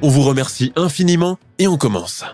[0.00, 2.24] On vous remercie infiniment et on commence.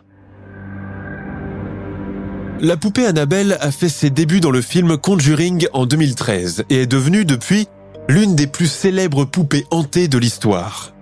[2.60, 6.86] La poupée Annabelle a fait ses débuts dans le film Conjuring en 2013 et est
[6.86, 7.66] devenue depuis
[8.08, 10.92] l'une des plus célèbres poupées hantées de l'histoire.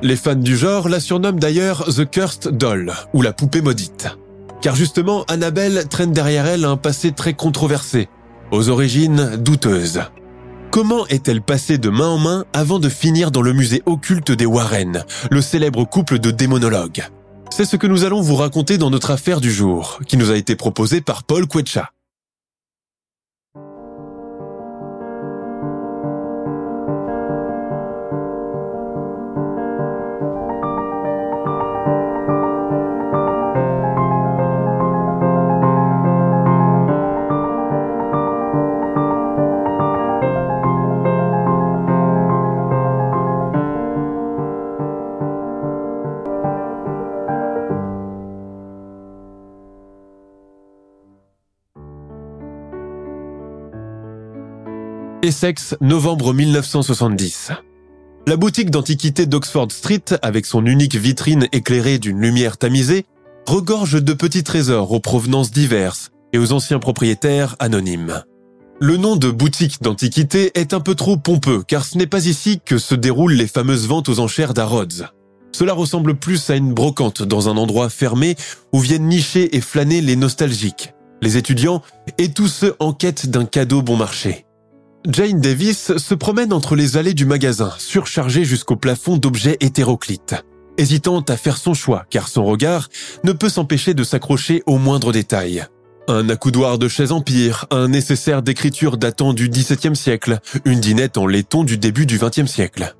[0.00, 4.08] Les fans du genre la surnomment d'ailleurs The Cursed Doll ou la poupée maudite.
[4.62, 8.08] Car justement, Annabelle traîne derrière elle un passé très controversé,
[8.50, 10.00] aux origines douteuses.
[10.70, 14.44] Comment est-elle passée de main en main avant de finir dans le musée occulte des
[14.44, 17.04] Warren, le célèbre couple de démonologues?
[17.50, 20.36] C'est ce que nous allons vous raconter dans notre affaire du jour, qui nous a
[20.36, 21.90] été proposée par Paul Quetcha.
[55.28, 57.50] Essex, novembre 1970.
[58.26, 63.04] La boutique d'antiquité d'Oxford Street, avec son unique vitrine éclairée d'une lumière tamisée,
[63.46, 68.22] regorge de petits trésors aux provenances diverses et aux anciens propriétaires anonymes.
[68.80, 72.62] Le nom de boutique d'antiquité est un peu trop pompeux car ce n'est pas ici
[72.64, 75.04] que se déroulent les fameuses ventes aux enchères d'Arrods.
[75.52, 78.34] Cela ressemble plus à une brocante dans un endroit fermé
[78.72, 81.82] où viennent nicher et flâner les nostalgiques, les étudiants
[82.16, 84.46] et tous ceux en quête d'un cadeau bon marché.
[85.06, 90.34] Jane Davis se promène entre les allées du magasin, surchargée jusqu'au plafond d'objets hétéroclites,
[90.76, 92.88] hésitant à faire son choix car son regard
[93.24, 95.64] ne peut s'empêcher de s'accrocher aux moindres détails.
[96.08, 101.26] Un accoudoir de chaise empire, un nécessaire d'écriture datant du XVIIe siècle, une dinette en
[101.26, 102.94] laiton du début du XXe siècle.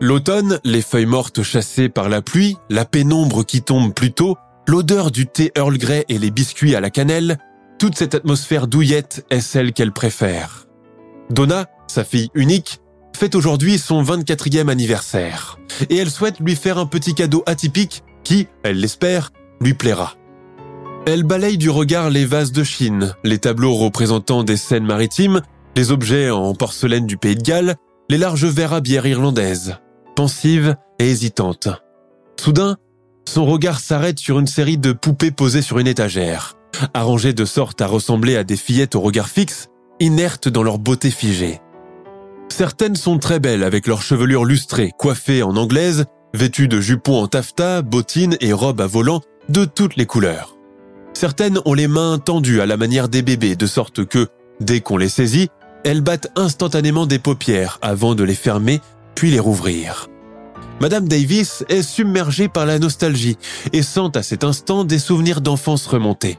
[0.00, 4.36] L'automne, les feuilles mortes chassées par la pluie, la pénombre qui tombe plus tôt,
[4.68, 7.38] l'odeur du thé Earl Grey et les biscuits à la cannelle,
[7.78, 10.67] toute cette atmosphère douillette est celle qu'elle préfère.
[11.30, 12.80] Donna, sa fille unique,
[13.16, 15.58] fête aujourd'hui son 24e anniversaire
[15.90, 20.14] et elle souhaite lui faire un petit cadeau atypique qui, elle l'espère, lui plaira.
[21.06, 25.42] Elle balaye du regard les vases de Chine, les tableaux représentant des scènes maritimes,
[25.76, 27.76] les objets en porcelaine du pays de Galles,
[28.10, 29.76] les larges verres à bière irlandaise,
[30.16, 31.68] pensive et hésitante.
[32.40, 32.76] Soudain,
[33.28, 36.54] son regard s'arrête sur une série de poupées posées sur une étagère,
[36.94, 39.68] arrangées de sorte à ressembler à des fillettes au regard fixe,
[40.00, 41.60] inertes dans leur beauté figée.
[42.48, 47.26] Certaines sont très belles avec leur chevelure lustrée, coiffées en anglaise, vêtues de jupons en
[47.26, 50.56] taffetas, bottines et robes à volant de toutes les couleurs.
[51.14, 54.28] Certaines ont les mains tendues à la manière des bébés, de sorte que,
[54.60, 55.48] dès qu'on les saisit,
[55.84, 58.80] elles battent instantanément des paupières avant de les fermer
[59.14, 60.08] puis les rouvrir.
[60.80, 63.36] Madame Davis est submergée par la nostalgie
[63.72, 66.38] et sent à cet instant des souvenirs d'enfance remonter.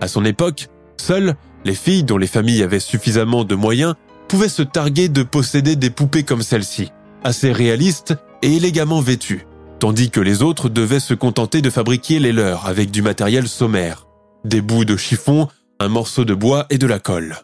[0.00, 3.94] À son époque, seules, les filles dont les familles avaient suffisamment de moyens
[4.28, 6.92] pouvaient se targuer de posséder des poupées comme celle-ci,
[7.24, 9.46] assez réalistes et élégamment vêtues,
[9.78, 14.06] tandis que les autres devaient se contenter de fabriquer les leurs avec du matériel sommaire,
[14.44, 15.48] des bouts de chiffon,
[15.80, 17.36] un morceau de bois et de la colle.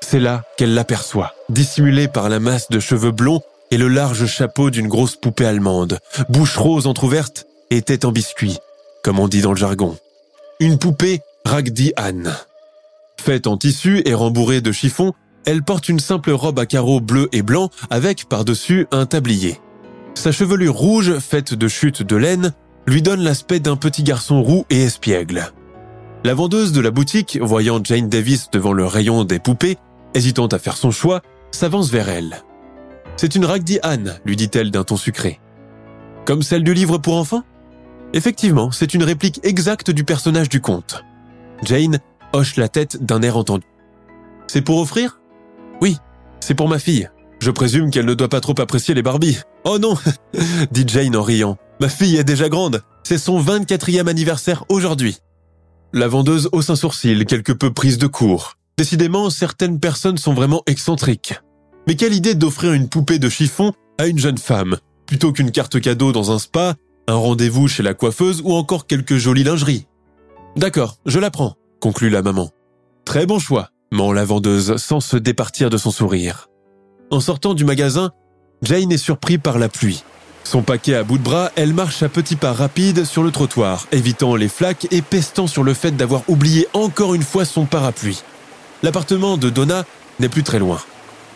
[0.00, 4.70] C'est là qu'elle l'aperçoit, dissimulée par la masse de cheveux blonds et le large chapeau
[4.70, 5.98] d'une grosse poupée allemande,
[6.28, 8.58] bouche rose entr'ouverte et tête en biscuit,
[9.02, 9.96] comme on dit dans le jargon.
[10.60, 12.34] Une poupée Ragdi Anne.
[13.20, 15.12] Faite en tissu et rembourrée de chiffon,
[15.44, 19.60] elle porte une simple robe à carreaux bleus et blancs avec par-dessus un tablier.
[20.14, 22.52] Sa chevelure rouge, faite de chutes de laine,
[22.86, 25.52] lui donne l'aspect d'un petit garçon roux et espiègle.
[26.24, 29.78] La vendeuse de la boutique, voyant Jane Davis devant le rayon des poupées,
[30.14, 32.42] hésitant à faire son choix, s'avance vers elle.
[33.16, 35.40] C'est une Ragdi Anne, lui dit-elle d'un ton sucré.
[36.24, 37.44] Comme celle du livre pour enfants?
[38.12, 41.04] Effectivement, c'est une réplique exacte du personnage du conte.
[41.62, 41.98] Jane
[42.38, 43.66] hoche la tête d'un air entendu.
[44.46, 45.20] C'est pour offrir?
[45.80, 45.96] Oui,
[46.40, 47.10] c'est pour ma fille.
[47.40, 49.38] Je présume qu'elle ne doit pas trop apprécier les Barbies.
[49.64, 49.94] Oh non
[50.70, 51.58] dit Jane en riant.
[51.80, 52.82] Ma fille est déjà grande.
[53.02, 55.18] C'est son 24e anniversaire aujourd'hui.
[55.92, 58.54] La vendeuse hausse un sourcil, quelque peu prise de court.
[58.76, 61.34] Décidément, certaines personnes sont vraiment excentriques.
[61.86, 64.76] Mais quelle idée d'offrir une poupée de chiffon à une jeune femme,
[65.06, 66.74] plutôt qu'une carte cadeau dans un spa,
[67.08, 69.86] un rendez-vous chez la coiffeuse ou encore quelques jolies lingeries?
[70.56, 72.50] D'accord, je la prends, conclut la maman.
[73.04, 76.48] Très bon choix, ment la vendeuse sans se départir de son sourire.
[77.10, 78.10] En sortant du magasin,
[78.62, 80.04] Jane est surpris par la pluie.
[80.44, 83.86] Son paquet à bout de bras, elle marche à petits pas rapides sur le trottoir,
[83.92, 88.22] évitant les flaques et pestant sur le fait d'avoir oublié encore une fois son parapluie.
[88.82, 89.84] L'appartement de Donna
[90.20, 90.80] n'est plus très loin.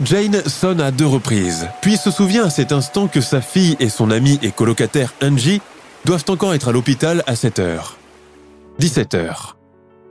[0.01, 3.89] Jane sonne à deux reprises, puis se souvient à cet instant que sa fille et
[3.89, 5.61] son amie et colocataire Angie
[6.05, 7.97] doivent encore être à l'hôpital à 7 heures.
[8.79, 9.55] 17 heures.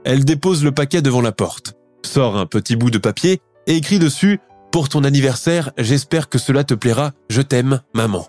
[0.04, 3.98] Elle dépose le paquet devant la porte, sort un petit bout de papier et écrit
[3.98, 4.40] dessus
[4.72, 8.26] Pour ton anniversaire, j'espère que cela te plaira, je t'aime, maman.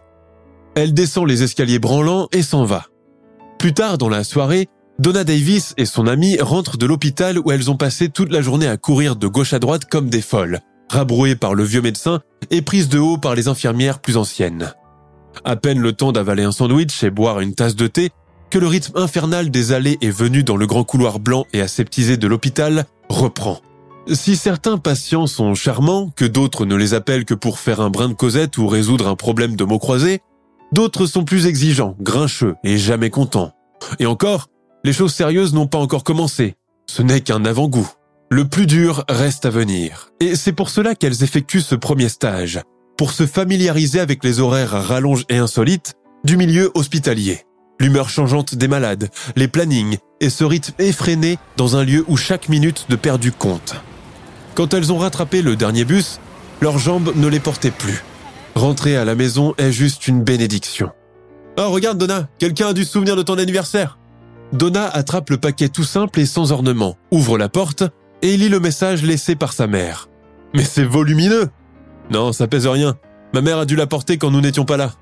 [0.76, 2.86] Elle descend les escaliers branlants et s'en va.
[3.58, 4.68] Plus tard dans la soirée,
[5.00, 8.68] Donna Davis et son amie rentrent de l'hôpital où elles ont passé toute la journée
[8.68, 10.60] à courir de gauche à droite comme des folles,
[10.90, 12.22] rabrouées par le vieux médecin
[12.52, 14.74] et prises de haut par les infirmières plus anciennes.
[15.44, 18.12] À peine le temps d'avaler un sandwich et boire une tasse de thé,
[18.54, 22.18] que le rythme infernal des allées et venues dans le grand couloir blanc et aseptisé
[22.18, 23.60] de l'hôpital reprend.
[24.12, 28.10] Si certains patients sont charmants, que d'autres ne les appellent que pour faire un brin
[28.10, 30.22] de causette ou résoudre un problème de mots croisés,
[30.72, 33.54] d'autres sont plus exigeants, grincheux et jamais contents.
[33.98, 34.50] Et encore,
[34.84, 36.54] les choses sérieuses n'ont pas encore commencé.
[36.88, 37.90] Ce n'est qu'un avant-goût.
[38.30, 40.10] Le plus dur reste à venir.
[40.20, 42.62] Et c'est pour cela qu'elles effectuent ce premier stage,
[43.00, 47.48] pour se familiariser avec les horaires à rallonge et insolites du milieu hospitalier.
[47.80, 52.50] L'humeur changeante des malades, les plannings et ce rythme effréné dans un lieu où chaque
[52.50, 53.76] minute de perdu compte.
[54.56, 56.20] Quand elles ont rattrapé le dernier bus,
[56.62, 58.04] leurs jambes ne les portaient plus.
[58.56, 60.92] Rentrer à la maison est juste une bénédiction.
[61.58, 63.98] Oh, regarde, Donna, quelqu'un a se souvenir de ton anniversaire.
[64.54, 67.84] Donna attrape le paquet tout simple et sans ornement, ouvre la porte
[68.22, 70.10] et lit le message laissé par sa mère.
[70.54, 71.50] Mais c'est volumineux
[72.12, 72.96] Non, ça pèse rien.
[73.34, 74.94] Ma mère a dû la porter quand nous n'étions pas là.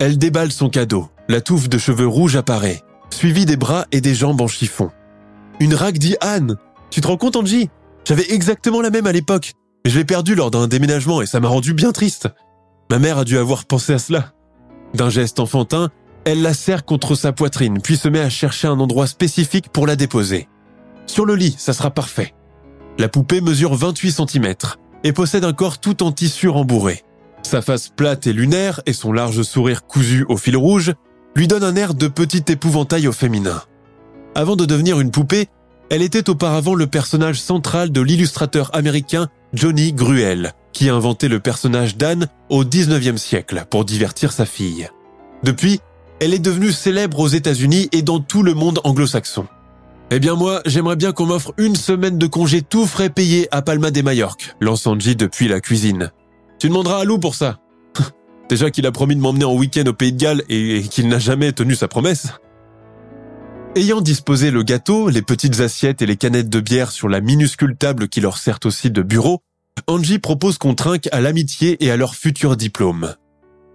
[0.00, 1.08] Elle déballe son cadeau.
[1.28, 4.90] La touffe de cheveux rouges apparaît, suivie des bras et des jambes en chiffon.
[5.60, 6.56] Une rag dit Anne.
[6.90, 7.68] Tu te rends compte, Angie?
[8.04, 9.52] J'avais exactement la même à l'époque.
[9.84, 12.28] Mais je l'ai perdue lors d'un déménagement et ça m'a rendu bien triste.
[12.90, 14.32] Ma mère a dû avoir pensé à cela.
[14.94, 15.90] D'un geste enfantin,
[16.24, 19.86] elle la serre contre sa poitrine, puis se met à chercher un endroit spécifique pour
[19.86, 20.48] la déposer.
[21.06, 22.34] Sur le lit, ça sera parfait.
[22.98, 24.54] La poupée mesure 28 cm
[25.04, 27.02] et possède un corps tout en tissu rembourré.
[27.48, 30.92] Sa face plate et lunaire et son large sourire cousu au fil rouge
[31.34, 33.62] lui donnent un air de petit épouvantail au féminin.
[34.34, 35.48] Avant de devenir une poupée,
[35.88, 41.40] elle était auparavant le personnage central de l'illustrateur américain Johnny Gruel, qui a inventé le
[41.40, 44.86] personnage d'Anne au 19e siècle pour divertir sa fille.
[45.42, 45.80] Depuis,
[46.20, 49.46] elle est devenue célèbre aux États-Unis et dans tout le monde anglo-saxon.
[50.10, 53.62] Eh bien moi, j'aimerais bien qu'on m'offre une semaine de congé tout frais payé à
[53.62, 56.12] Palma de Majorque, lance depuis la cuisine.
[56.58, 57.58] Tu demanderas à Lou pour ça.
[58.48, 61.18] Déjà qu'il a promis de m'emmener en week-end au Pays de Galles et qu'il n'a
[61.18, 62.28] jamais tenu sa promesse.
[63.76, 67.76] Ayant disposé le gâteau, les petites assiettes et les canettes de bière sur la minuscule
[67.76, 69.40] table qui leur sert aussi de bureau,
[69.86, 73.14] Angie propose qu'on trinque à l'amitié et à leur futur diplôme.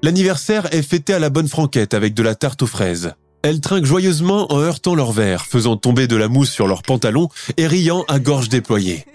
[0.02, 3.14] L'anniversaire est fêté à la bonne franquette avec de la tarte aux fraises.
[3.44, 7.30] Elles trinquent joyeusement en heurtant leurs verres, faisant tomber de la mousse sur leurs pantalons
[7.56, 9.06] et riant à gorge déployée.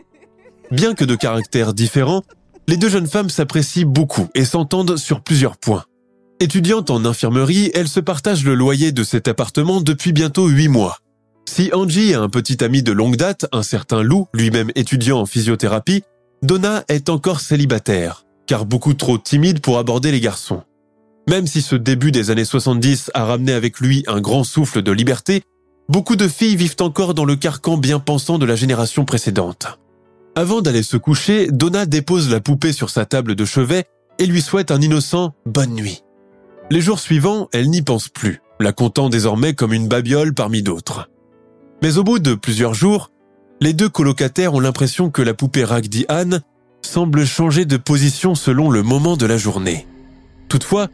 [0.70, 2.22] Bien que de caractères différents,
[2.68, 5.84] les deux jeunes femmes s'apprécient beaucoup et s'entendent sur plusieurs points.
[6.38, 10.98] Étudiante en infirmerie, elles se partagent le loyer de cet appartement depuis bientôt huit mois.
[11.48, 15.26] Si Angie a un petit ami de longue date, un certain Lou, lui-même étudiant en
[15.26, 16.02] physiothérapie,
[16.42, 20.62] Donna est encore célibataire, car beaucoup trop timide pour aborder les garçons.
[21.26, 24.92] Même si ce début des années 70 a ramené avec lui un grand souffle de
[24.92, 25.42] liberté,
[25.88, 29.78] beaucoup de filles vivent encore dans le carcan bien pensant de la génération précédente.
[30.34, 33.86] Avant d'aller se coucher, Donna dépose la poupée sur sa table de chevet
[34.18, 36.02] et lui souhaite un innocent bonne nuit.
[36.70, 41.08] Les jours suivants, elle n'y pense plus, la comptant désormais comme une babiole parmi d'autres.
[41.82, 43.10] Mais au bout de plusieurs jours,
[43.60, 46.42] les deux colocataires ont l'impression que la poupée Ragdi Anne
[46.82, 49.86] semble changer de position selon le moment de la journée.
[50.48, 50.88] Toutefois,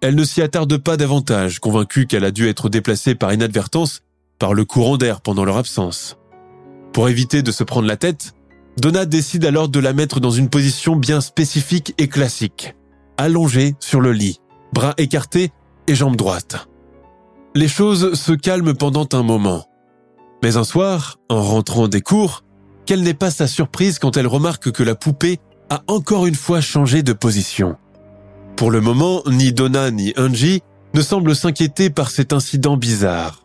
[0.00, 4.02] elle ne s'y attarde pas davantage, convaincue qu'elle a dû être déplacée par inadvertance
[4.38, 6.16] par le courant d'air pendant leur absence.
[6.92, 8.34] Pour éviter de se prendre la tête,
[8.80, 12.74] Donna décide alors de la mettre dans une position bien spécifique et classique,
[13.18, 14.38] allongée sur le lit,
[14.72, 15.50] bras écartés
[15.86, 16.66] et jambes droites.
[17.54, 19.66] les choses se calment pendant un moment.
[20.42, 22.42] Mais un soir, en rentrant des cours,
[22.86, 26.62] quelle n'est pas sa surprise quand elle remarque que la poupée a encore une fois
[26.62, 27.76] changé de position.
[28.56, 30.62] Pour le moment, ni Donna ni Angie
[30.94, 33.44] ne semblent s'inquiéter par cet incident bizarre.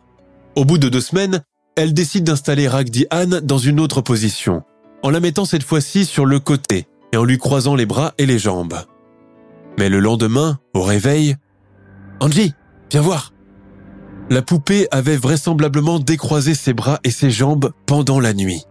[0.54, 1.42] Au bout de deux semaines,
[1.76, 4.62] elle décide d'installer Ragdi Anne dans une autre position,
[5.06, 8.26] en la mettant cette fois-ci sur le côté et en lui croisant les bras et
[8.26, 8.74] les jambes.
[9.78, 11.36] Mais le lendemain, au réveil,
[12.18, 12.54] Angie,
[12.90, 13.32] viens voir.
[14.30, 18.64] La poupée avait vraisemblablement décroisé ses bras et ses jambes pendant la nuit.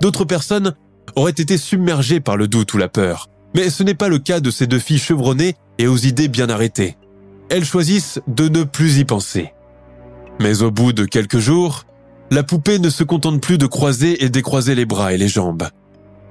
[0.00, 0.74] D'autres personnes
[1.16, 4.40] auraient été submergées par le doute ou la peur, mais ce n'est pas le cas
[4.40, 6.96] de ces deux filles chevronnées et aux idées bien arrêtées.
[7.50, 9.52] Elles choisissent de ne plus y penser.
[10.40, 11.84] Mais au bout de quelques jours,
[12.32, 15.64] la poupée ne se contente plus de croiser et décroiser les bras et les jambes.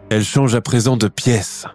[0.10, 1.66] Elle change à présent de pièce.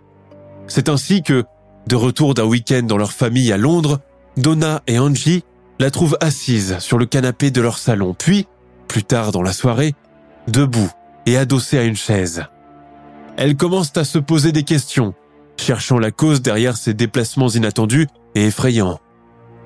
[0.67, 1.45] C'est ainsi que,
[1.87, 4.01] de retour d'un week-end dans leur famille à Londres,
[4.37, 5.45] Donna et Angie
[5.79, 8.49] la trouvent assise sur le canapé de leur salon, puis,
[8.89, 9.95] plus tard dans la soirée,
[10.49, 10.91] debout
[11.27, 12.47] et adossée à une chaise.
[13.37, 15.15] Elles commencent à se poser des questions,
[15.57, 18.99] cherchant la cause derrière ces déplacements inattendus et effrayants.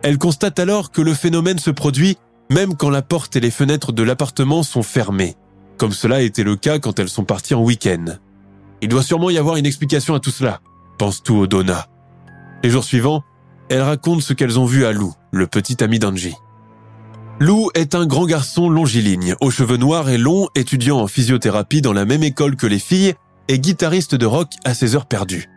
[0.03, 2.19] Elles constatent alors que le phénomène se produit
[2.51, 5.37] même quand la porte et les fenêtres de l'appartement sont fermées,
[5.79, 8.17] comme cela été le cas quand elles sont parties en week-end.
[8.83, 10.61] Il doit sûrement y avoir une explication à tout cela,
[10.99, 11.87] pense tout Donna.
[12.65, 13.23] Les jours suivants,
[13.69, 16.35] elles racontent ce qu'elles ont vu à Lou, le petit ami d'Angie.
[17.39, 21.93] Lou est un grand garçon longiligne, aux cheveux noirs et longs, étudiant en physiothérapie dans
[21.93, 23.15] la même école que les filles
[23.49, 25.49] et guitariste de rock à ses heures perdues.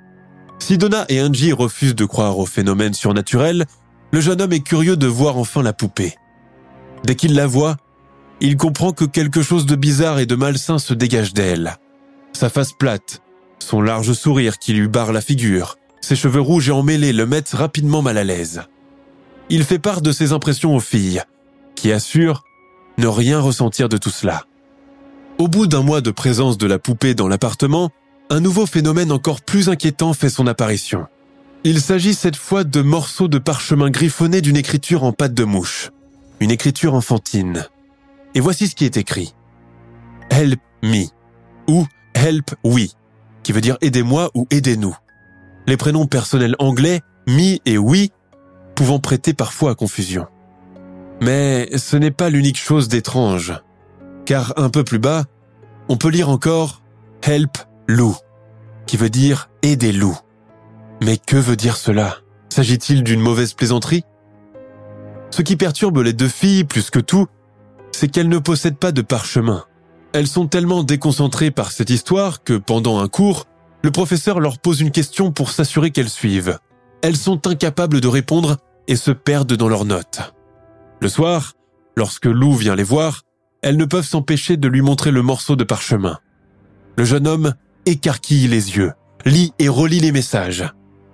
[0.60, 3.66] Si Donna et Angie refusent de croire au phénomène surnaturel,
[4.12, 6.16] le jeune homme est curieux de voir enfin la poupée.
[7.04, 7.78] Dès qu'il la voit,
[8.40, 11.78] il comprend que quelque chose de bizarre et de malsain se dégage d'elle.
[12.34, 13.22] Sa face plate,
[13.60, 17.54] son large sourire qui lui barre la figure, ses cheveux rouges et emmêlés le mettent
[17.54, 18.64] rapidement mal à l'aise.
[19.50, 21.22] Il fait part de ses impressions aux filles,
[21.76, 22.44] qui assurent
[22.98, 24.44] ne rien ressentir de tout cela.
[25.38, 27.92] Au bout d'un mois de présence de la poupée dans l'appartement,
[28.30, 31.08] un nouveau phénomène encore plus inquiétant fait son apparition.
[31.64, 35.92] Il s'agit cette fois de morceaux de parchemin griffonnés d'une écriture en pâte de mouche
[36.44, 37.66] une écriture enfantine.
[38.36, 39.34] Et voici ce qui est écrit.
[40.30, 41.06] Help me
[41.70, 42.90] ou Help we,
[43.44, 44.96] qui veut dire aidez-moi ou aidez-nous.
[45.68, 48.10] Les prénoms personnels anglais, me et we,
[48.76, 50.28] pouvant prêter parfois à confusion.
[51.22, 53.54] Mais ce n'est pas l'unique chose d'étrange,
[54.26, 55.24] car un peu plus bas,
[55.88, 56.82] on peut lire encore
[57.22, 57.58] Help
[57.88, 58.18] Lou,
[58.86, 60.18] qui veut dire aidez Lou.
[61.02, 62.18] Mais que veut dire cela?
[62.50, 64.04] S'agit-il d'une mauvaise plaisanterie?
[65.34, 67.26] Ce qui perturbe les deux filles plus que tout,
[67.92, 69.64] c'est qu'elles ne possèdent pas de parchemin.
[70.14, 73.48] Elles sont tellement déconcentrées par cette histoire que pendant un cours,
[73.82, 76.60] le professeur leur pose une question pour s'assurer qu'elles suivent.
[77.02, 80.22] Elles sont incapables de répondre et se perdent dans leurs notes.
[81.02, 81.54] Le soir,
[81.98, 83.24] lorsque Lou vient les voir,
[83.64, 86.20] elles ne peuvent s'empêcher de lui montrer le morceau de parchemin.
[86.96, 87.56] Le jeune homme
[87.88, 88.92] écarquille les yeux,
[89.26, 90.64] lit et relit les messages.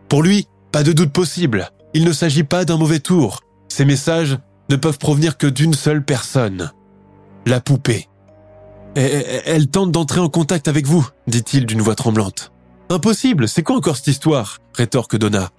[0.09, 4.37] Pour lui, pas de doute possible, il ne s'agit pas d'un mauvais tour, ces messages
[4.69, 6.71] ne peuvent provenir que d'une seule personne.
[7.45, 8.07] La poupée.
[8.95, 12.51] Elle tente d'entrer en contact avec vous, dit-il d'une voix tremblante.
[12.89, 15.49] Impossible, c'est quoi encore cette histoire rétorque Donna.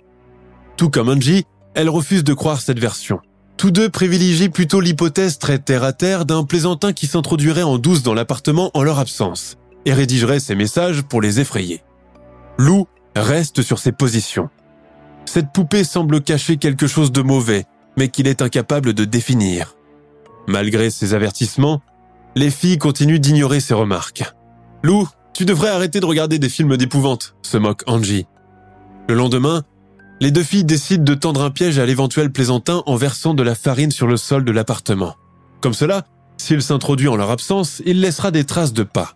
[0.77, 3.21] Tout comme Angie, elle refuse de croire cette version.
[3.57, 8.71] Tous deux privilégient plutôt l'hypothèse très terre-à-terre d'un plaisantin qui s'introduirait en douce dans l'appartement
[8.75, 11.83] en leur absence et rédigerait ces messages pour les effrayer.
[12.59, 14.49] Lou reste sur ses positions.
[15.25, 17.67] Cette poupée semble cacher quelque chose de mauvais
[18.01, 19.77] mais qu'il est incapable de définir.
[20.49, 21.83] Malgré ses avertissements,
[22.35, 24.25] les filles continuent d'ignorer ses remarques.
[24.83, 28.27] Lou, tu devrais arrêter de regarder des films d'épouvante, se moque Angie.
[29.07, 29.65] Le lendemain,
[30.19, 33.55] les deux filles décident de tendre un piège à l'éventuel plaisantin en versant de la
[33.55, 35.17] farine sur le sol de l'appartement.
[35.61, 36.07] Comme cela,
[36.39, 39.13] s'il s'introduit en leur absence, il laissera des traces de pas.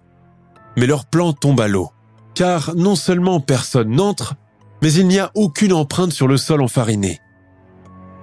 [0.76, 1.88] Mais leur plan tombe à l'eau.
[2.34, 4.34] Car non seulement personne n'entre,
[4.82, 7.22] mais il n'y a aucune empreinte sur le sol enfariné.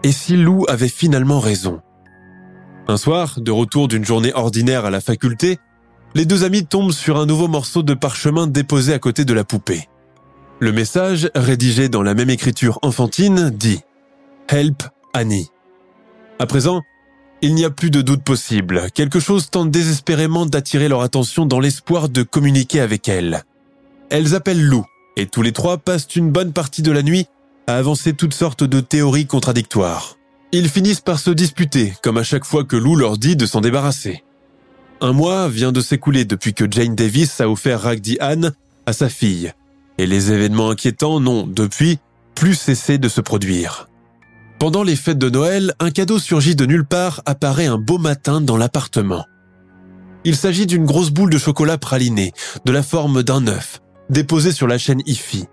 [0.04, 1.82] Et si Lou avait finalement raison?
[2.88, 5.60] Un soir, de retour d'une journée ordinaire à la faculté,
[6.16, 9.44] les deux amis tombent sur un nouveau morceau de parchemin déposé à côté de la
[9.44, 9.88] poupée.
[10.60, 13.82] Le message, rédigé dans la même écriture enfantine, dit⁇
[14.56, 15.44] Help Annie⁇
[16.40, 16.82] À présent,
[17.44, 18.90] il n'y a plus de doute possible.
[18.94, 23.44] Quelque chose tente désespérément d'attirer leur attention dans l'espoir de communiquer avec elle.
[24.10, 24.84] Elles appellent Lou,
[25.16, 27.28] et tous les trois passent une bonne partie de la nuit
[27.68, 30.18] à avancer toutes sortes de théories contradictoires.
[30.52, 33.62] Ils finissent par se disputer, comme à chaque fois que Lou leur dit de s'en
[33.62, 34.24] débarrasser.
[35.00, 38.52] Un mois vient de s'écouler depuis que Jane Davis a offert Ragdi Anne
[38.86, 39.52] à sa fille,
[39.98, 42.00] et les événements inquiétants n'ont, depuis,
[42.36, 43.88] plus cessé de se produire.
[44.60, 48.42] Pendant les fêtes de Noël, un cadeau surgit de nulle part apparaît un beau matin
[48.42, 49.26] dans l'appartement.
[50.24, 52.32] Il s'agit d'une grosse boule de chocolat praliné,
[52.66, 55.46] de la forme d'un œuf, déposée sur la chaîne IFI.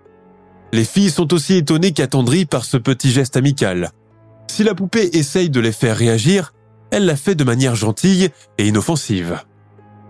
[0.71, 3.91] Les filles sont aussi étonnées qu'attendries par ce petit geste amical.
[4.47, 6.53] Si la poupée essaye de les faire réagir,
[6.91, 9.39] elle l'a fait de manière gentille et inoffensive.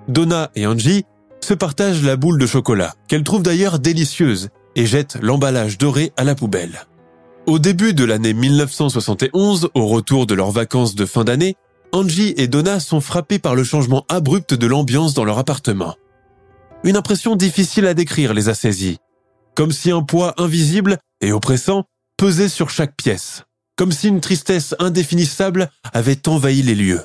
[0.07, 1.05] Donna et Angie
[1.41, 6.23] se partagent la boule de chocolat, qu'elles trouvent d'ailleurs délicieuse, et jettent l'emballage doré à
[6.23, 6.85] la poubelle.
[7.47, 11.55] Au début de l'année 1971, au retour de leurs vacances de fin d'année,
[11.91, 15.95] Angie et Donna sont frappés par le changement abrupt de l'ambiance dans leur appartement.
[16.83, 18.99] Une impression difficile à décrire les a saisis.
[19.55, 21.83] Comme si un poids invisible et oppressant
[22.17, 23.43] pesait sur chaque pièce.
[23.75, 27.01] Comme si une tristesse indéfinissable avait envahi les lieux.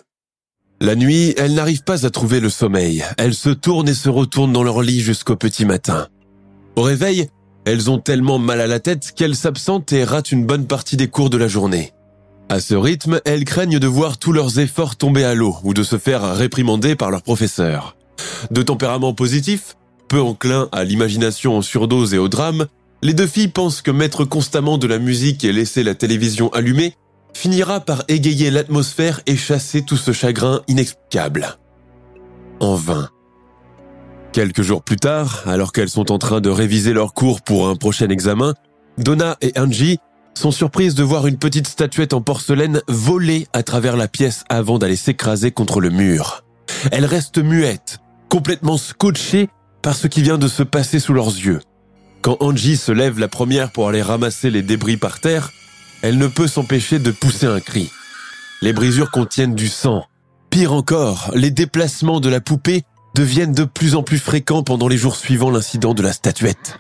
[0.81, 3.05] La nuit, elles n'arrivent pas à trouver le sommeil.
[3.17, 6.09] Elles se tournent et se retournent dans leur lit jusqu'au petit matin.
[6.77, 7.29] Au réveil,
[7.65, 11.09] elles ont tellement mal à la tête qu'elles s'absentent et ratent une bonne partie des
[11.09, 11.93] cours de la journée.
[12.51, 15.83] À ce rythme, elles craignent de voir tous leurs efforts tomber à l'eau ou de
[15.83, 17.97] se faire réprimander par leur professeur.
[18.51, 19.77] De tempérament positif,
[20.21, 22.67] enclin à l'imagination en surdose et au drame,
[23.03, 26.95] les deux filles pensent que mettre constamment de la musique et laisser la télévision allumée
[27.35, 31.59] finira par égayer l'atmosphère et chasser tout ce chagrin inexplicable.
[32.61, 33.11] En vain.
[34.33, 37.77] Quelques jours plus tard, alors qu'elles sont en train de réviser leur cours pour un
[37.77, 38.55] prochain examen,
[38.99, 39.99] Donna et Angie
[40.35, 44.79] sont surprises de voir une petite statuette en porcelaine voler à travers la pièce avant
[44.79, 46.45] d'aller s'écraser contre le mur.
[46.91, 49.49] Elles restent muettes, complètement scotchées
[49.85, 51.61] par ce qui vient de se passer sous leurs yeux.
[52.23, 55.53] Quand Angie se lève la première pour aller ramasser les débris par terre,
[56.01, 57.91] elle ne peut s'empêcher de pousser un cri.
[58.63, 60.07] Les brisures contiennent du sang.
[60.49, 64.97] Pire encore, les déplacements de la poupée deviennent de plus en plus fréquents pendant les
[64.97, 66.79] jours suivant l'incident de la statuette.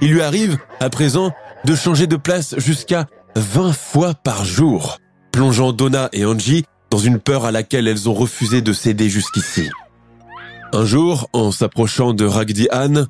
[0.00, 1.34] Il lui arrive, à présent,
[1.66, 4.96] de changer de place jusqu'à 20 fois par jour,
[5.32, 9.68] plongeant Donna et Angie dans une peur à laquelle elles ont refusé de céder jusqu'ici.
[10.72, 13.08] Un jour, en s'approchant de Ragdi Anne,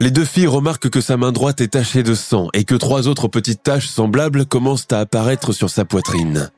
[0.00, 3.08] les deux filles remarquent que sa main droite est tachée de sang et que trois
[3.08, 6.50] autres petites taches semblables commencent à apparaître sur sa poitrine.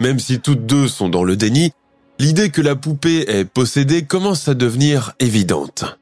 [0.00, 1.72] Même si toutes deux sont dans le déni,
[2.22, 5.98] L'idée que la poupée est possédée commence à devenir évidente.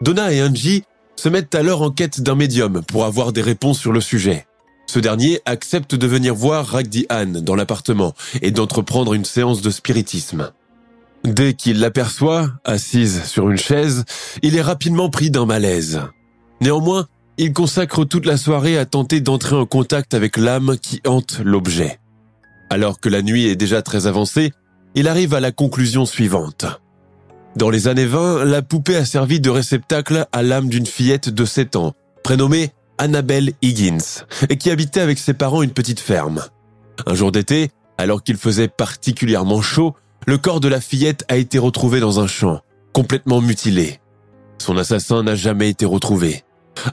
[0.00, 0.84] Donna et Angie
[1.16, 4.46] se mettent alors en quête d'un médium pour avoir des réponses sur le sujet.
[4.86, 9.70] Ce dernier accepte de venir voir Ragdi Anne dans l'appartement et d'entreprendre une séance de
[9.70, 10.52] spiritisme.
[11.24, 14.04] Dès qu'il l'aperçoit, assise sur une chaise,
[14.42, 16.00] il est rapidement pris d'un malaise.
[16.60, 21.40] Néanmoins, il consacre toute la soirée à tenter d'entrer en contact avec l'âme qui hante
[21.44, 21.98] l'objet.
[22.70, 24.52] Alors que la nuit est déjà très avancée,
[24.94, 26.66] il arrive à la conclusion suivante.
[27.56, 31.44] Dans les années 20, la poupée a servi de réceptacle à l'âme d'une fillette de
[31.44, 36.44] 7 ans, prénommée Annabelle Higgins, et qui habitait avec ses parents une petite ferme.
[37.06, 39.94] Un jour d'été, alors qu'il faisait particulièrement chaud,
[40.28, 42.60] le corps de la fillette a été retrouvé dans un champ,
[42.92, 43.98] complètement mutilé.
[44.58, 46.44] Son assassin n'a jamais été retrouvé.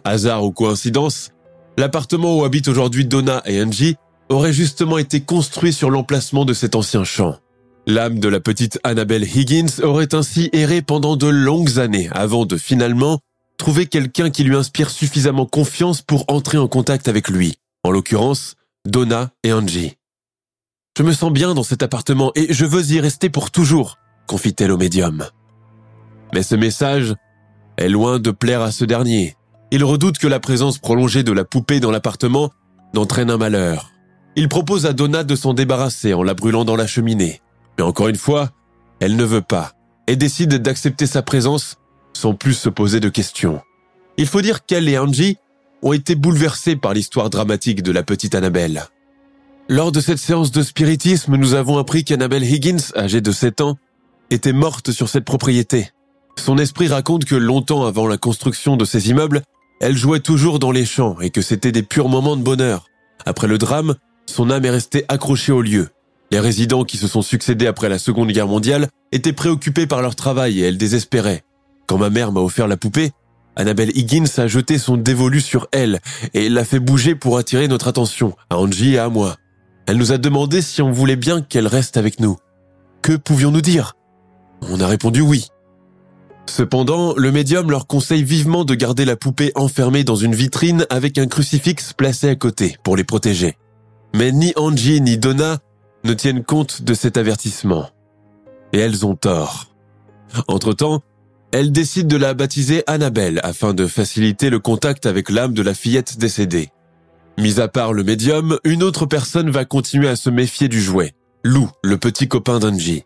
[0.06, 1.32] Hasard ou coïncidence,
[1.78, 3.98] l'appartement où habitent aujourd'hui Donna et Angie
[4.30, 7.36] aurait justement été construit sur l'emplacement de cet ancien champ.
[7.88, 12.56] L'âme de la petite Annabelle Higgins aurait ainsi erré pendant de longues années avant de
[12.56, 13.20] finalement
[13.58, 18.56] trouver quelqu'un qui lui inspire suffisamment confiance pour entrer en contact avec lui, en l'occurrence
[18.86, 19.98] Donna et Angie.
[20.98, 24.72] Je me sens bien dans cet appartement et je veux y rester pour toujours, confie-t-elle
[24.72, 25.26] au médium.
[26.34, 27.16] Mais ce message
[27.78, 29.36] est loin de plaire à ce dernier.
[29.72, 32.52] Il redoute que la présence prolongée de la poupée dans l'appartement
[32.94, 33.92] n'entraîne un malheur.
[34.38, 37.42] Il propose à Donna de s'en débarrasser en la brûlant dans la cheminée.
[37.78, 38.52] Mais encore une fois,
[39.02, 39.74] elle ne veut pas
[40.08, 41.76] et décide d'accepter sa présence
[42.14, 43.60] sans plus se poser de questions.
[44.16, 45.36] Il faut dire qu'elle et Angie
[45.82, 48.88] ont été bouleversées par l'histoire dramatique de la petite Annabelle.
[49.68, 53.78] Lors de cette séance de spiritisme, nous avons appris qu'Annabelle Higgins, âgée de 7 ans,
[54.30, 55.90] était morte sur cette propriété.
[56.38, 59.42] Son esprit raconte que longtemps avant la construction de ces immeubles,
[59.82, 62.88] elle jouait toujours dans les champs et que c'était des purs moments de bonheur.
[63.26, 65.90] Après le drame, son âme est restée accrochée au lieu
[66.32, 70.16] les résidents qui se sont succédés après la Seconde Guerre mondiale étaient préoccupés par leur
[70.16, 71.44] travail et elle désespérait.
[71.88, 73.12] Quand ma mère m'a offert la poupée,
[73.56, 76.02] Annabelle Higgins a jeté son dévolu sur elle
[76.34, 79.38] et l'a fait bouger pour attirer notre attention, à Angie et à moi.
[79.88, 82.38] Elle nous a demandé si on voulait bien qu'elle reste avec nous.
[83.02, 83.94] Que pouvions-nous dire?
[84.62, 85.48] On a répondu oui.
[86.48, 91.18] Cependant, le médium leur conseille vivement de garder la poupée enfermée dans une vitrine avec
[91.18, 93.58] un crucifix placé à côté pour les protéger.
[94.14, 95.60] Mais ni Angie ni Donna
[96.04, 97.90] ne tiennent compte de cet avertissement.
[98.74, 99.76] Et elles ont tort.
[100.48, 101.02] Entre-temps,
[101.52, 105.74] elles décident de la baptiser Annabelle afin de faciliter le contact avec l'âme de la
[105.74, 106.70] fillette décédée.
[107.38, 111.14] Mis à part le médium, une autre personne va continuer à se méfier du jouet.
[111.44, 113.04] Lou, le petit copain d'Angie.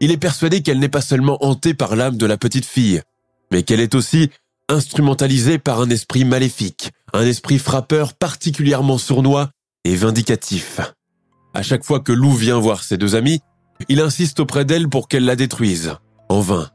[0.00, 3.02] Il est persuadé qu'elle n'est pas seulement hantée par l'âme de la petite fille,
[3.50, 4.30] mais qu'elle est aussi
[4.68, 9.50] instrumentalisée par un esprit maléfique, un esprit frappeur particulièrement sournois
[9.84, 10.80] et vindicatif.
[11.52, 13.40] À chaque fois que Lou vient voir ses deux amis,
[13.88, 15.94] il insiste auprès d'elle pour qu'elle la détruise.
[16.28, 16.70] En vain.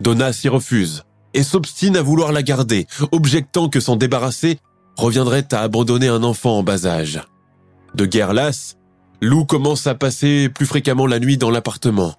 [0.00, 4.58] Donna s'y refuse et s'obstine à vouloir la garder, objectant que s'en débarrasser
[4.96, 7.20] reviendrait à abandonner un enfant en bas âge.
[7.94, 8.76] De guerre lasse,
[9.20, 12.14] Lou commence à passer plus fréquemment la nuit dans l'appartement.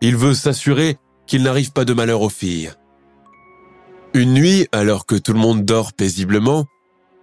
[0.00, 2.70] Il veut s'assurer qu'il n'arrive pas de malheur aux filles.
[4.14, 6.64] Une nuit, alors que tout le monde dort paisiblement,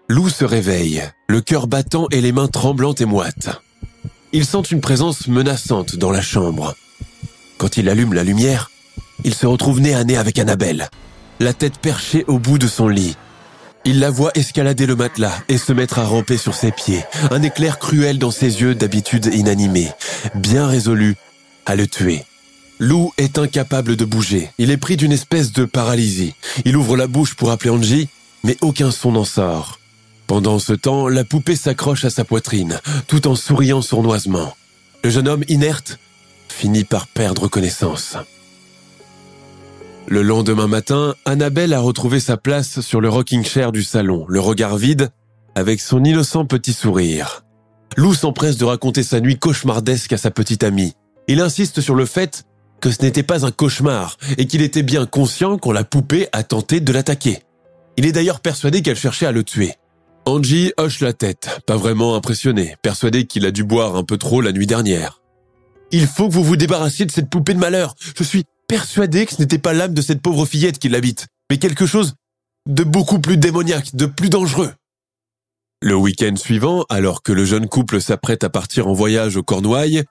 [0.07, 3.49] Lou se réveille, le cœur battant et les mains tremblantes et moites.
[4.31, 6.75] Il sent une présence menaçante dans la chambre.
[7.57, 8.69] Quand il allume la lumière,
[9.23, 10.89] il se retrouve nez à nez avec Annabelle,
[11.39, 13.17] la tête perchée au bout de son lit.
[13.87, 17.43] Il la voit escalader le matelas et se mettre à ramper sur ses pieds, un
[17.43, 19.91] éclair cruel dans ses yeux d'habitude inanimés,
[20.33, 21.15] bien résolu
[21.67, 22.25] à le tuer.
[22.79, 24.49] Lou est incapable de bouger.
[24.57, 26.33] Il est pris d'une espèce de paralysie.
[26.65, 28.09] Il ouvre la bouche pour appeler Angie,
[28.43, 29.79] mais aucun son n'en sort.
[30.25, 34.57] Pendant ce temps, la poupée s'accroche à sa poitrine, tout en souriant sournoisement.
[35.03, 35.99] Le jeune homme inerte
[36.49, 38.17] finit par perdre connaissance.
[40.07, 44.39] Le lendemain matin, Annabelle a retrouvé sa place sur le rocking chair du salon, le
[44.39, 45.09] regard vide,
[45.55, 47.43] avec son innocent petit sourire.
[47.97, 50.93] Lou s'empresse de raconter sa nuit cauchemardesque à sa petite amie.
[51.27, 52.43] Il insiste sur le fait
[52.81, 56.43] que ce n'était pas un cauchemar et qu'il était bien conscient quand la poupée a
[56.43, 57.39] tenté de l'attaquer.
[57.97, 59.73] Il est d'ailleurs persuadé qu'elle cherchait à le tuer.
[60.25, 64.41] Angie hoche la tête, pas vraiment impressionné, persuadé qu'il a dû boire un peu trop
[64.41, 65.21] la nuit dernière.
[65.91, 67.95] Il faut que vous vous débarrassiez de cette poupée de malheur.
[68.17, 71.57] Je suis persuadé que ce n'était pas l'âme de cette pauvre fillette qui l'habite, mais
[71.57, 72.15] quelque chose
[72.67, 74.73] de beaucoup plus démoniaque, de plus dangereux.
[75.81, 80.03] Le week-end suivant, alors que le jeune couple s'apprête à partir en voyage au Cornouailles,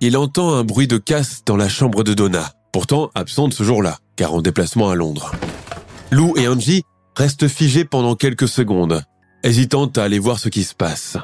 [0.00, 3.98] il entend un bruit de casse dans la chambre de Donna, pourtant absente ce jour-là,
[4.16, 5.32] car en déplacement à Londres.
[6.10, 6.84] Lou et Angie
[7.16, 9.02] restent figés pendant quelques secondes,
[9.42, 11.18] hésitant à aller voir ce qui se passe.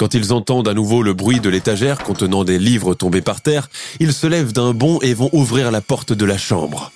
[0.00, 3.68] Quand ils entendent à nouveau le bruit de l'étagère contenant des livres tombés par terre,
[4.00, 6.90] ils se lèvent d'un bond et vont ouvrir la porte de la chambre.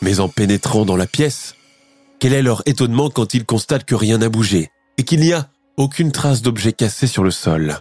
[0.00, 1.54] Mais en pénétrant dans la pièce,
[2.18, 5.50] quel est leur étonnement quand ils constatent que rien n'a bougé et qu'il n'y a
[5.76, 7.76] aucune trace d'objet cassé sur le sol.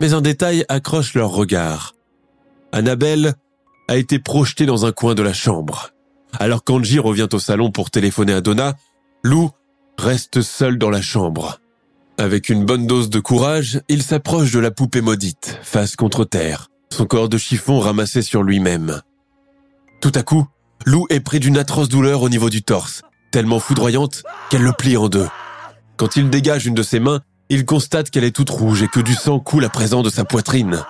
[0.00, 1.94] Mais un détail accroche leur regard.
[2.72, 3.34] Annabelle
[3.86, 5.90] a été projetée dans un coin de la chambre.
[6.40, 8.74] Alors qu'Angie revient au salon pour téléphoner à Donna,
[9.22, 9.50] Lou
[9.98, 11.60] reste seul dans la chambre.
[12.22, 16.68] Avec une bonne dose de courage, il s'approche de la poupée maudite, face contre terre,
[16.92, 19.00] son corps de chiffon ramassé sur lui-même.
[20.00, 20.46] Tout à coup,
[20.86, 24.96] Lou est pris d'une atroce douleur au niveau du torse, tellement foudroyante qu'elle le plie
[24.96, 25.26] en deux.
[25.96, 29.00] Quand il dégage une de ses mains, il constate qu'elle est toute rouge et que
[29.00, 30.84] du sang coule à présent de sa poitrine.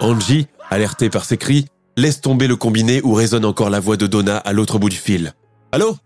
[0.00, 4.08] Angie, alertée par ses cris, laisse tomber le combiné où résonne encore la voix de
[4.08, 5.34] Donna à l'autre bout du fil.
[5.70, 5.96] Allô?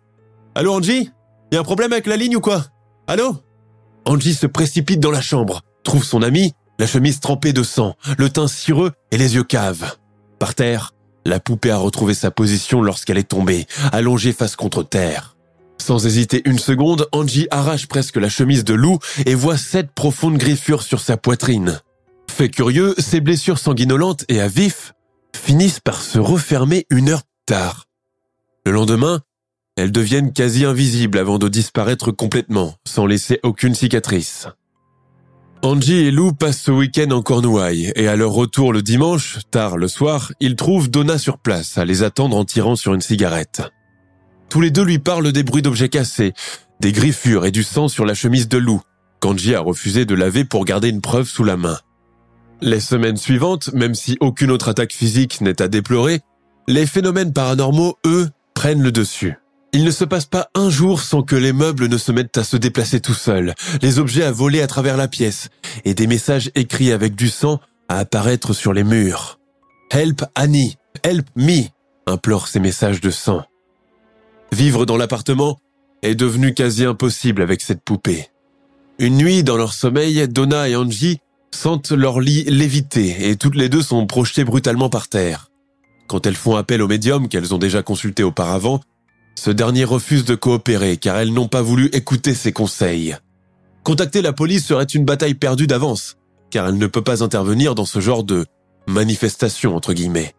[0.54, 1.10] Allô Angie?
[1.52, 2.66] Y a un problème avec la ligne ou quoi?
[3.06, 3.38] Allô?
[4.04, 8.30] Angie se précipite dans la chambre, trouve son ami, la chemise trempée de sang, le
[8.30, 9.96] teint cireux et les yeux caves.
[10.38, 15.36] Par terre, la poupée a retrouvé sa position lorsqu'elle est tombée, allongée face contre terre.
[15.78, 20.38] Sans hésiter une seconde, Angie arrache presque la chemise de Lou et voit sept profondes
[20.38, 21.80] griffures sur sa poitrine.
[22.30, 24.92] Fait curieux, ces blessures sanguinolentes et à vif
[25.34, 27.86] finissent par se refermer une heure tard.
[28.66, 29.20] Le lendemain,
[29.78, 34.48] elles deviennent quasi invisibles avant de disparaître complètement, sans laisser aucune cicatrice.
[35.62, 39.76] Angie et Lou passent ce week-end en Cornouailles et à leur retour le dimanche, tard
[39.76, 43.62] le soir, ils trouvent Donna sur place à les attendre en tirant sur une cigarette.
[44.48, 46.32] Tous les deux lui parlent des bruits d'objets cassés,
[46.80, 48.80] des griffures et du sang sur la chemise de Lou,
[49.20, 51.78] qu'Angie a refusé de laver pour garder une preuve sous la main.
[52.60, 56.18] Les semaines suivantes, même si aucune autre attaque physique n'est à déplorer,
[56.66, 59.36] les phénomènes paranormaux, eux, prennent le dessus.
[59.72, 62.44] Il ne se passe pas un jour sans que les meubles ne se mettent à
[62.44, 65.50] se déplacer tout seuls, les objets à voler à travers la pièce,
[65.84, 69.38] et des messages écrits avec du sang à apparaître sur les murs.
[69.90, 71.64] Help Annie, help me,
[72.06, 73.42] implorent ces messages de sang.
[74.52, 75.58] Vivre dans l'appartement
[76.02, 78.28] est devenu quasi impossible avec cette poupée.
[78.98, 81.18] Une nuit, dans leur sommeil, Donna et Angie
[81.50, 85.50] sentent leur lit léviter et toutes les deux sont projetées brutalement par terre.
[86.06, 88.80] Quand elles font appel au médium qu'elles ont déjà consulté auparavant,
[89.38, 93.16] ce dernier refuse de coopérer car elles n'ont pas voulu écouter ses conseils.
[93.84, 96.16] Contacter la police serait une bataille perdue d'avance,
[96.50, 98.46] car elle ne peut pas intervenir dans ce genre de
[98.86, 100.34] manifestation entre guillemets.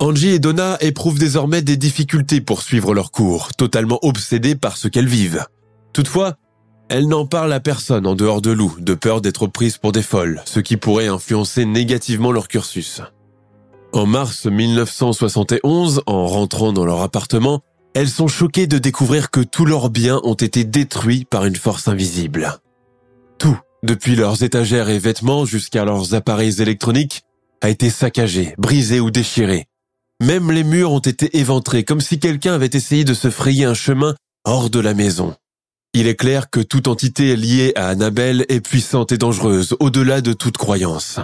[0.00, 4.88] Angie et Donna éprouvent désormais des difficultés pour suivre leur cours, totalement obsédées par ce
[4.88, 5.44] qu'elles vivent.
[5.92, 6.36] Toutefois,
[6.90, 10.00] Elle n'en parle à personne en dehors de Lou, de peur d'être prise pour des
[10.00, 13.02] folles, ce qui pourrait influencer négativement leur cursus.
[13.92, 17.60] En mars 1971, en rentrant dans leur appartement,
[17.94, 21.88] elles sont choquées de découvrir que tous leurs biens ont été détruits par une force
[21.88, 22.58] invisible.
[23.38, 27.22] Tout, depuis leurs étagères et vêtements jusqu'à leurs appareils électroniques,
[27.60, 29.66] a été saccagé, brisé ou déchiré.
[30.20, 33.74] Même les murs ont été éventrés, comme si quelqu'un avait essayé de se frayer un
[33.74, 35.34] chemin hors de la maison.
[35.94, 40.32] Il est clair que toute entité liée à Annabelle est puissante et dangereuse, au-delà de
[40.32, 41.18] toute croyance.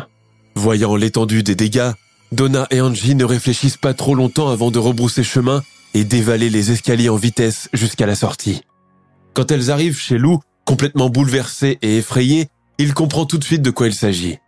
[0.55, 1.93] Voyant l'étendue des dégâts,
[2.33, 5.63] Donna et Angie ne réfléchissent pas trop longtemps avant de rebrousser chemin
[5.95, 8.63] et d'évaler les escaliers en vitesse jusqu'à la sortie.
[9.33, 13.71] Quand elles arrivent chez Lou, complètement bouleversées et effrayées, il comprend tout de suite de
[13.71, 14.39] quoi il s'agit.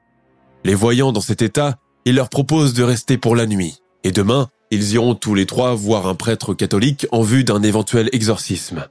[0.65, 4.49] Les voyant dans cet état, il leur propose de rester pour la nuit, et demain,
[4.71, 8.87] ils iront tous les trois voir un prêtre catholique en vue d'un éventuel exorcisme.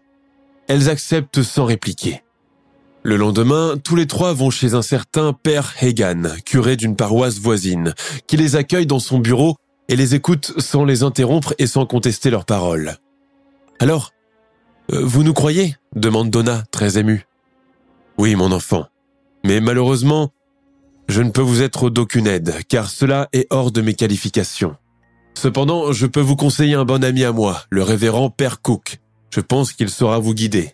[0.67, 2.23] Elles acceptent sans répliquer.
[3.03, 7.93] Le lendemain, tous les trois vont chez un certain père Hagan, curé d'une paroisse voisine,
[8.25, 9.57] qui les accueille dans son bureau
[9.89, 12.97] et les écoute sans les interrompre et sans contester leurs paroles.
[13.79, 14.11] Alors,
[14.91, 15.75] euh, vous nous croyez?
[15.95, 17.25] demande Donna, très émue.
[18.17, 18.85] Oui, mon enfant.
[19.43, 20.31] Mais malheureusement,
[21.07, 24.75] je ne peux vous être d'aucune aide, car cela est hors de mes qualifications.
[25.37, 28.99] Cependant, je peux vous conseiller un bon ami à moi, le révérend Père Cook.
[29.29, 30.73] Je pense qu'il saura vous guider.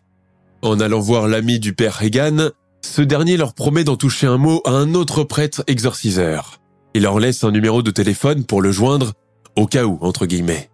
[0.62, 4.62] En allant voir l'ami du Père Regan, ce dernier leur promet d'en toucher un mot
[4.66, 6.61] à un autre prêtre exorciseur.
[6.94, 9.14] Il leur laisse un numéro de téléphone pour le joindre,
[9.56, 10.70] au cas où, entre guillemets.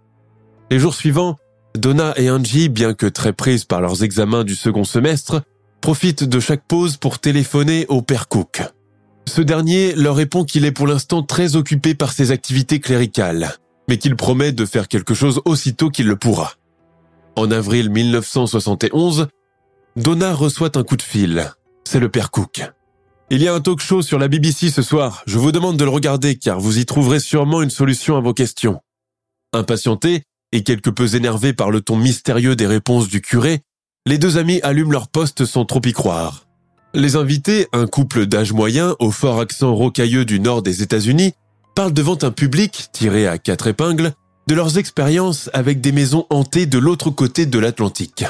[0.71, 1.37] Les jours suivants,
[1.75, 5.41] Donna et Angie, bien que très prises par leurs examens du second semestre,
[5.81, 8.61] profitent de chaque pause pour téléphoner au Père Cook.
[9.27, 13.53] Ce dernier leur répond qu'il est pour l'instant très occupé par ses activités cléricales,
[13.87, 16.53] mais qu'il promet de faire quelque chose aussitôt qu'il le pourra.
[17.35, 19.27] En avril 1971,
[19.95, 21.51] Donna reçoit un coup de fil.
[21.83, 22.63] C'est le Père Cook.
[23.29, 25.23] Il y a un talk show sur la BBC ce soir.
[25.27, 28.33] Je vous demande de le regarder car vous y trouverez sûrement une solution à vos
[28.33, 28.79] questions.
[29.51, 33.59] Impatientés et quelque peu énervés par le ton mystérieux des réponses du curé,
[34.05, 36.47] les deux amis allument leur poste sans trop y croire.
[36.93, 41.33] Les invités, un couple d'âge moyen au fort accent rocailleux du nord des États-Unis,
[41.75, 44.13] parlent devant un public tiré à quatre épingles
[44.47, 48.23] de leurs expériences avec des maisons hantées de l'autre côté de l'Atlantique.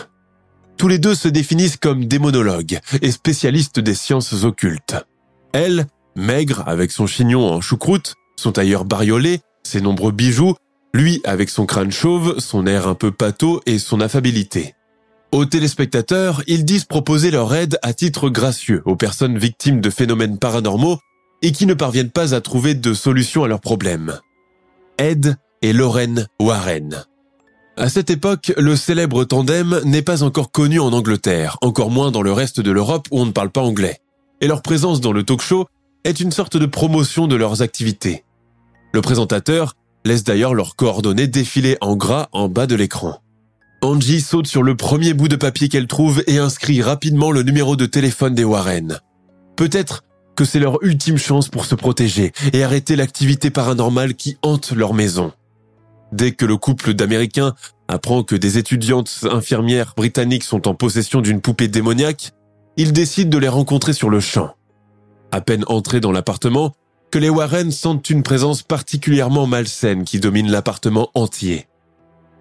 [0.77, 4.95] Tous les deux se définissent comme démonologues et spécialistes des sciences occultes.
[5.51, 10.55] Elle, maigre avec son chignon en choucroute, son tailleur bariolé, ses nombreux bijoux,
[10.93, 14.75] lui avec son crâne chauve, son air un peu pâteau et son affabilité.
[15.31, 20.37] Aux téléspectateurs, ils disent proposer leur aide à titre gracieux aux personnes victimes de phénomènes
[20.37, 20.99] paranormaux
[21.41, 24.19] et qui ne parviennent pas à trouver de solution à leurs problèmes.
[24.99, 27.03] Ed et Lorraine Warren.
[27.79, 32.23] À cette époque, le célèbre tandem n'est pas encore connu en Angleterre, encore moins dans
[32.23, 33.99] le reste de l'Europe où on ne parle pas anglais.
[34.41, 35.67] Et leur présence dans le talk show
[36.03, 38.23] est une sorte de promotion de leurs activités.
[38.93, 43.19] Le présentateur laisse d'ailleurs leurs coordonnées défiler en gras en bas de l'écran.
[43.83, 47.75] Angie saute sur le premier bout de papier qu'elle trouve et inscrit rapidement le numéro
[47.75, 48.99] de téléphone des Warren.
[49.55, 50.03] Peut-être
[50.35, 54.95] que c'est leur ultime chance pour se protéger et arrêter l'activité paranormale qui hante leur
[54.95, 55.31] maison.
[56.11, 57.53] Dès que le couple d'Américains
[57.87, 62.31] apprend que des étudiantes infirmières britanniques sont en possession d'une poupée démoniaque,
[62.77, 64.53] ils décident de les rencontrer sur le champ.
[65.31, 66.73] À peine entrés dans l'appartement,
[67.11, 71.67] que les Warren sentent une présence particulièrement malsaine qui domine l'appartement entier.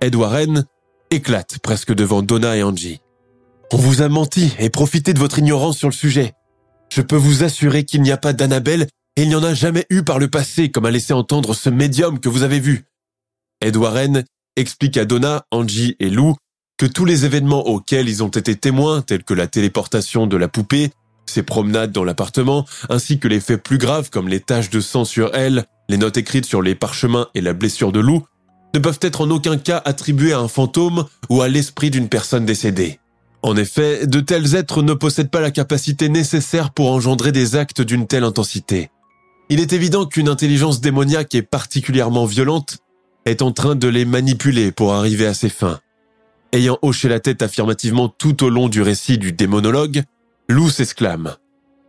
[0.00, 0.64] Ed Warren
[1.10, 3.00] éclate presque devant Donna et Angie.
[3.72, 6.34] On vous a menti et profité de votre ignorance sur le sujet.
[6.92, 9.86] Je peux vous assurer qu'il n'y a pas d'Annabelle et il n'y en a jamais
[9.90, 12.84] eu par le passé comme a laissé entendre ce médium que vous avez vu.
[13.60, 14.24] Ed Warren
[14.56, 16.34] explique à Donna, Angie et Lou
[16.78, 20.48] que tous les événements auxquels ils ont été témoins, tels que la téléportation de la
[20.48, 20.90] poupée,
[21.24, 25.06] ses promenades dans l'appartement, ainsi que les faits plus graves comme les taches de sang
[25.06, 28.24] sur elle, les notes écrites sur les parchemins et la blessure de Lou,
[28.74, 32.44] ne peuvent être en aucun cas attribués à un fantôme ou à l'esprit d'une personne
[32.44, 33.00] décédée.
[33.42, 37.80] En effet, de tels êtres ne possèdent pas la capacité nécessaire pour engendrer des actes
[37.80, 38.90] d'une telle intensité.
[39.48, 42.78] Il est évident qu'une intelligence démoniaque et particulièrement violente
[43.26, 45.80] est en train de les manipuler pour arriver à ses fins.
[46.52, 50.04] Ayant hoché la tête affirmativement tout au long du récit du démonologue,
[50.48, 51.34] Lou s'exclame.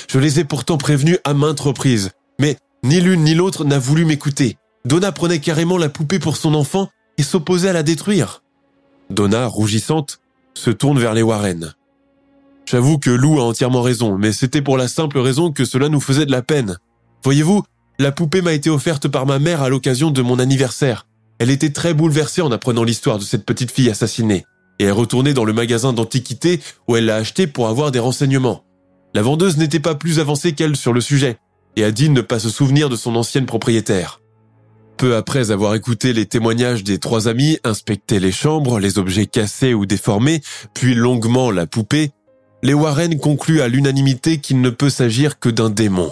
[0.10, 4.04] Je les ai pourtant prévenus à maintes reprises, mais ni l'une ni l'autre n'a voulu
[4.04, 4.58] m'écouter.
[4.84, 8.41] Donna prenait carrément la poupée pour son enfant et s'opposait à la détruire.
[9.10, 10.19] Donna, rougissante,
[10.54, 11.73] se tourne vers les Warren.
[12.65, 16.02] J'avoue que Lou a entièrement raison, mais c'était pour la simple raison que cela nous
[16.02, 16.78] faisait de la peine.
[17.23, 17.63] Voyez-vous,
[18.00, 21.08] la poupée m'a été offerte par ma mère à l'occasion de mon anniversaire.
[21.39, 24.45] Elle était très bouleversée en apprenant l'histoire de cette petite fille assassinée.
[24.80, 28.63] et est retournée dans le magasin d'antiquités où elle l'a acheté pour avoir des renseignements.
[29.13, 31.38] La vendeuse n'était pas plus avancée qu'elle sur le sujet
[31.76, 34.21] et a dit ne pas se souvenir de son ancienne propriétaire.
[34.97, 39.76] Peu après avoir écouté les témoignages des trois amis, inspecté les chambres, les objets cassés
[39.76, 40.41] ou déformés,
[40.73, 42.12] puis longuement la poupée,
[42.63, 46.12] les Warren concluent à l'unanimité qu'il ne peut s'agir que d'un démon.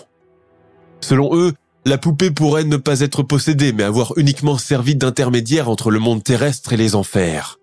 [1.01, 1.53] Selon eux,
[1.85, 6.23] la poupée pourrait ne pas être possédée, mais avoir uniquement servi d'intermédiaire entre le monde
[6.23, 7.59] terrestre et les enfers.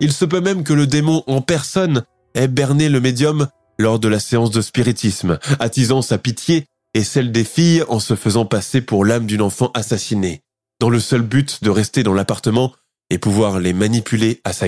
[0.00, 2.04] Il se peut même que le démon en personne
[2.34, 7.30] ait berné le médium lors de la séance de spiritisme, attisant sa pitié et celle
[7.30, 10.40] des filles en se faisant passer pour l'âme d'une enfant assassinée,
[10.80, 12.72] dans le seul but de rester dans l'appartement
[13.10, 14.66] et pouvoir les manipuler à sa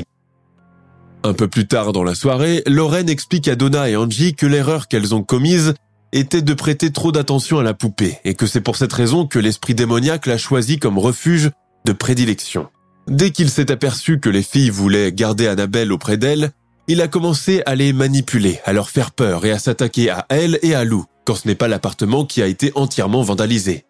[1.22, 4.88] un peu plus tard dans la soirée, Lorraine explique à Donna et Angie que l'erreur
[4.88, 5.74] qu'elles ont commise
[6.12, 9.38] était de prêter trop d'attention à la poupée et que c'est pour cette raison que
[9.38, 11.50] l'esprit démoniaque l'a choisi comme refuge
[11.84, 12.68] de prédilection.
[13.06, 16.52] Dès qu'il s'est aperçu que les filles voulaient garder Annabelle auprès d'elle,
[16.88, 20.58] il a commencé à les manipuler, à leur faire peur et à s'attaquer à elle
[20.62, 23.84] et à Lou, quand ce n'est pas l'appartement qui a été entièrement vandalisé.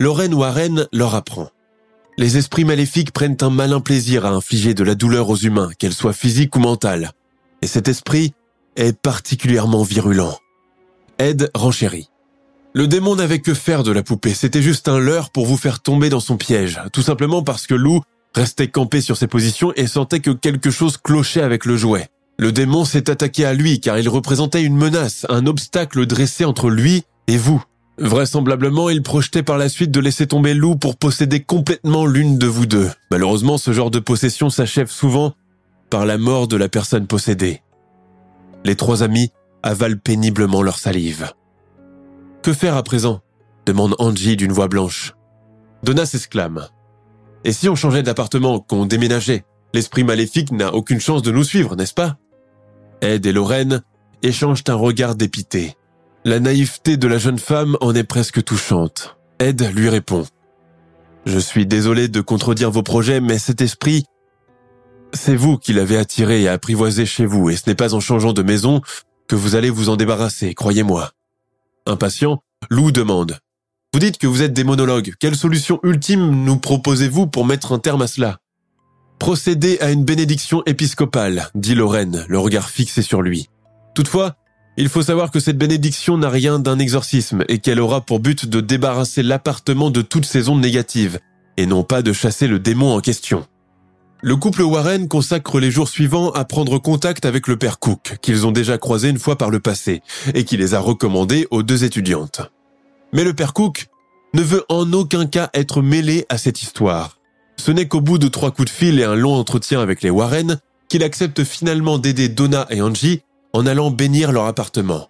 [0.00, 1.48] Lorraine Warren leur apprend.
[2.18, 5.94] Les esprits maléfiques prennent un malin plaisir à infliger de la douleur aux humains, qu'elle
[5.94, 7.12] soit physique ou mentale.
[7.62, 8.34] Et cet esprit
[8.76, 10.36] est particulièrement virulent.
[11.18, 12.08] Ed renchérit.
[12.74, 15.80] Le démon n'avait que faire de la poupée, c'était juste un leurre pour vous faire
[15.80, 18.00] tomber dans son piège, tout simplement parce que Lou
[18.34, 22.08] restait campé sur ses positions et sentait que quelque chose clochait avec le jouet.
[22.38, 26.70] Le démon s'est attaqué à lui car il représentait une menace, un obstacle dressé entre
[26.70, 27.62] lui et vous.
[27.98, 32.46] Vraisemblablement, il projetait par la suite de laisser tomber Lou pour posséder complètement l'une de
[32.46, 32.90] vous deux.
[33.10, 35.34] Malheureusement, ce genre de possession s'achève souvent
[35.90, 37.60] par la mort de la personne possédée.
[38.64, 39.30] Les trois amis
[39.62, 41.32] avalent péniblement leur salive.
[42.42, 43.20] Que faire à présent?
[43.66, 45.14] demande Angie d'une voix blanche.
[45.82, 46.68] Donna s'exclame.
[47.44, 49.44] Et si on changeait d'appartement, qu'on déménageait?
[49.74, 52.16] L'esprit maléfique n'a aucune chance de nous suivre, n'est-ce pas?
[53.00, 53.82] Ed et Lorraine
[54.22, 55.76] échangent un regard dépité.
[56.24, 59.16] La naïveté de la jeune femme en est presque touchante.
[59.38, 60.24] Ed lui répond.
[61.24, 64.04] Je suis désolé de contredire vos projets, mais cet esprit,
[65.12, 68.32] c'est vous qui l'avez attiré et apprivoisé chez vous, et ce n'est pas en changeant
[68.32, 68.80] de maison
[69.34, 71.12] vous allez vous en débarrasser, croyez-moi.
[71.86, 73.38] Impatient, Lou demande.
[73.92, 75.12] Vous dites que vous êtes des monologues.
[75.20, 78.38] Quelle solution ultime nous proposez-vous pour mettre un terme à cela?
[79.18, 83.48] Procéder à une bénédiction épiscopale, dit Lorraine, le regard fixé sur lui.
[83.94, 84.36] Toutefois,
[84.78, 88.46] il faut savoir que cette bénédiction n'a rien d'un exorcisme et qu'elle aura pour but
[88.46, 91.18] de débarrasser l'appartement de toutes ses ondes négatives,
[91.58, 93.46] et non pas de chasser le démon en question.
[94.24, 98.46] Le couple Warren consacre les jours suivants à prendre contact avec le père Cook, qu'ils
[98.46, 100.00] ont déjà croisé une fois par le passé,
[100.32, 102.40] et qui les a recommandés aux deux étudiantes.
[103.12, 103.88] Mais le père Cook
[104.32, 107.18] ne veut en aucun cas être mêlé à cette histoire.
[107.56, 110.10] Ce n'est qu'au bout de trois coups de fil et un long entretien avec les
[110.10, 115.08] Warren qu'il accepte finalement d'aider Donna et Angie en allant bénir leur appartement.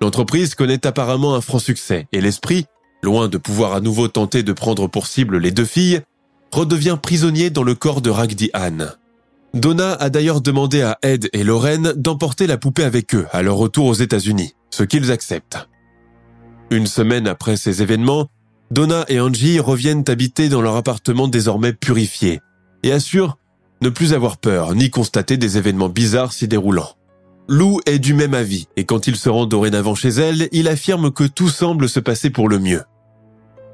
[0.00, 2.66] L'entreprise connaît apparemment un franc succès et l'esprit,
[3.02, 6.02] loin de pouvoir à nouveau tenter de prendre pour cible les deux filles,
[6.56, 8.94] redevient prisonnier dans le corps de Ragdi Anne.
[9.52, 13.56] Donna a d'ailleurs demandé à Ed et Lorraine d'emporter la poupée avec eux à leur
[13.56, 15.68] retour aux États-Unis, ce qu'ils acceptent.
[16.70, 18.28] Une semaine après ces événements,
[18.70, 22.40] Donna et Angie reviennent habiter dans leur appartement désormais purifié
[22.82, 23.36] et assurent
[23.82, 26.88] ne plus avoir peur ni constater des événements bizarres s'y déroulant.
[27.48, 31.10] Lou est du même avis et quand il se rend dorénavant chez elle, il affirme
[31.10, 32.82] que tout semble se passer pour le mieux.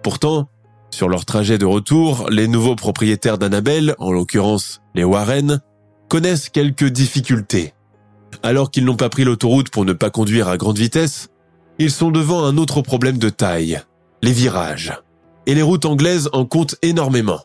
[0.03, 0.49] Pourtant,
[0.93, 5.61] sur leur trajet de retour, les nouveaux propriétaires d'Annabelle, en l'occurrence les Warren,
[6.09, 7.73] connaissent quelques difficultés.
[8.43, 11.29] Alors qu'ils n'ont pas pris l'autoroute pour ne pas conduire à grande vitesse,
[11.79, 13.81] ils sont devant un autre problème de taille,
[14.23, 14.93] les virages.
[15.47, 17.41] Et les routes anglaises en comptent énormément.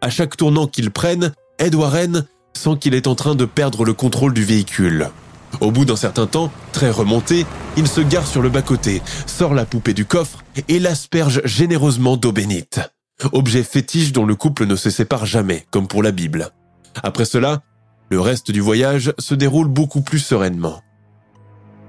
[0.00, 3.94] À chaque tournant qu'ils prennent, Ed Warren sent qu'il est en train de perdre le
[3.94, 5.08] contrôle du véhicule.
[5.60, 9.64] Au bout d'un certain temps, très remonté, il se gare sur le bas-côté, sort la
[9.64, 12.80] poupée du coffre et l'asperge généreusement d'eau bénite.
[13.32, 16.50] Objet fétiche dont le couple ne se sépare jamais, comme pour la Bible.
[17.02, 17.62] Après cela,
[18.08, 20.82] le reste du voyage se déroule beaucoup plus sereinement.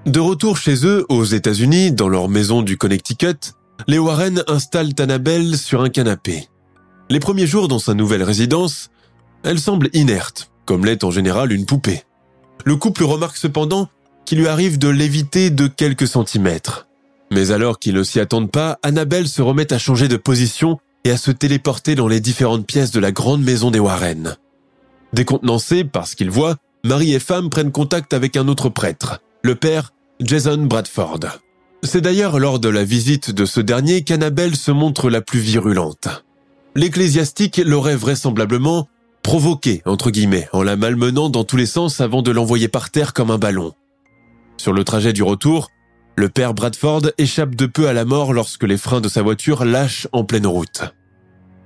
[0.05, 3.53] De retour chez eux, aux États-Unis, dans leur maison du Connecticut,
[3.87, 6.47] les Warren installent Annabelle sur un canapé.
[7.09, 8.89] Les premiers jours dans sa nouvelle résidence,
[9.43, 12.03] elle semble inerte, comme l'est en général une poupée.
[12.65, 13.89] Le couple remarque cependant
[14.25, 16.87] qu'il lui arrive de l'éviter de quelques centimètres.
[17.31, 21.11] Mais alors qu'ils ne s'y attendent pas, Annabelle se remet à changer de position et
[21.11, 24.35] à se téléporter dans les différentes pièces de la grande maison des Warren.
[25.13, 29.55] Décontenancés par ce qu'ils voient, mari et femme prennent contact avec un autre prêtre, le
[29.55, 31.19] père Jason Bradford.
[31.83, 36.23] C'est d'ailleurs lors de la visite de ce dernier qu'Annabelle se montre la plus virulente.
[36.75, 38.87] L'ecclésiastique l'aurait vraisemblablement
[39.23, 43.13] provoqué, entre guillemets, en la malmenant dans tous les sens avant de l'envoyer par terre
[43.13, 43.73] comme un ballon.
[44.57, 45.69] Sur le trajet du retour,
[46.15, 49.65] le père Bradford échappe de peu à la mort lorsque les freins de sa voiture
[49.65, 50.83] lâchent en pleine route.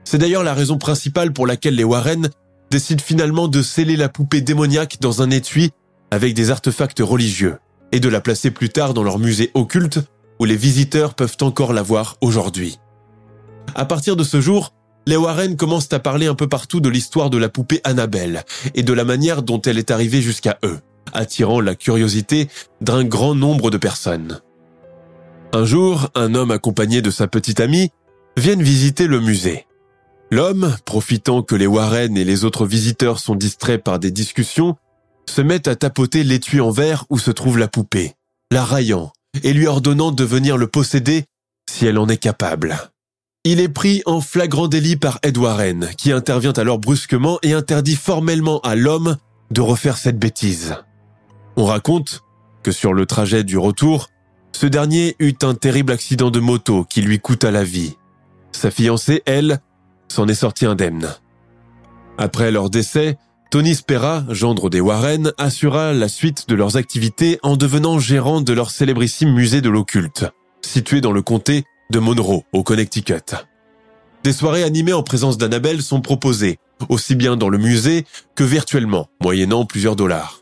[0.03, 2.29] C'est d'ailleurs la raison principale pour laquelle les Warren
[2.69, 5.71] décident finalement de sceller la poupée démoniaque dans un étui
[6.11, 7.57] avec des artefacts religieux
[7.91, 9.99] et de la placer plus tard dans leur musée occulte
[10.39, 12.77] où les visiteurs peuvent encore la voir aujourd'hui.
[13.73, 14.73] À partir de ce jour,
[15.07, 18.43] les Warren commencent à parler un peu partout de l'histoire de la poupée Annabelle
[18.73, 20.79] et de la manière dont elle est arrivée jusqu'à eux,
[21.13, 22.47] attirant la curiosité
[22.81, 24.41] d'un grand nombre de personnes.
[25.53, 27.91] Un jour, un homme accompagné de sa petite amie
[28.35, 29.67] viennent visiter le musée.
[30.31, 34.75] L'homme, profitant que les Warren et les autres visiteurs sont distraits par des discussions,
[35.29, 38.13] se met à tapoter l'étui en verre où se trouve la poupée,
[38.51, 39.11] la raillant
[39.43, 41.25] et lui ordonnant de venir le posséder
[41.69, 42.77] si elle en est capable.
[43.47, 47.95] Il est pris en flagrant délit par Ed Warren, qui intervient alors brusquement et interdit
[47.95, 49.17] formellement à l'homme
[49.51, 50.75] de refaire cette bêtise.
[51.55, 52.23] On raconte
[52.63, 54.09] que sur le trajet du retour,
[54.51, 57.97] ce dernier eut un terrible accident de moto qui lui coûta la vie.
[58.51, 59.59] Sa fiancée, elle,
[60.07, 61.13] s'en est sortie indemne.
[62.17, 63.19] Après leur décès,
[63.51, 68.53] Tony Spera, gendre des Warren, assura la suite de leurs activités en devenant gérant de
[68.53, 70.25] leur célébrissime musée de l'occulte,
[70.63, 73.35] situé dans le comté de Monroe, au Connecticut.
[74.23, 76.57] Des soirées animées en présence d'Annabelle sont proposées,
[76.89, 78.05] aussi bien dans le musée
[78.35, 80.41] que virtuellement, moyennant plusieurs dollars.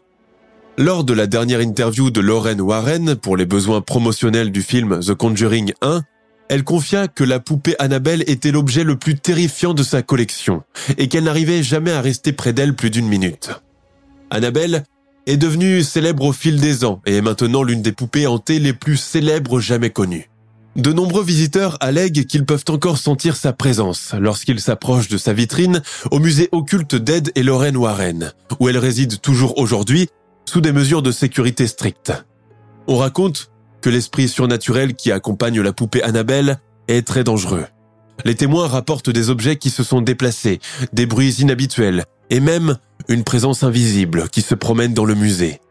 [0.77, 5.13] Lors de la dernière interview de Lauren Warren pour les besoins promotionnels du film The
[5.13, 6.01] Conjuring 1,
[6.49, 10.63] elle confia que la poupée Annabelle était l'objet le plus terrifiant de sa collection
[10.97, 13.51] et qu'elle n'arrivait jamais à rester près d'elle plus d'une minute.
[14.29, 14.83] Annabelle
[15.27, 18.73] est devenue célèbre au fil des ans et est maintenant l'une des poupées hantées les
[18.73, 20.29] plus célèbres jamais connues.
[20.75, 25.83] De nombreux visiteurs allèguent qu'ils peuvent encore sentir sa présence lorsqu'ils s'approchent de sa vitrine
[26.09, 30.09] au musée occulte d'Ed et Lorraine Warren, où elle réside toujours aujourd'hui
[30.45, 32.13] sous des mesures de sécurité strictes.
[32.87, 33.51] On raconte
[33.81, 36.57] que l'esprit surnaturel qui accompagne la poupée Annabelle
[36.87, 37.65] est très dangereux.
[38.25, 40.59] Les témoins rapportent des objets qui se sont déplacés,
[40.91, 42.77] des bruits inhabituels et même
[43.09, 45.61] une présence invisible qui se promène dans le musée.